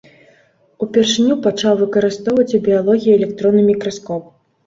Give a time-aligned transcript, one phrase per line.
[0.83, 4.23] Упершыню пачаў выкарыстоўваць у біялогіі электронны мікраскоп.